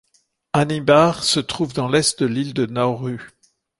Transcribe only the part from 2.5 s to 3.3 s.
de Nauru.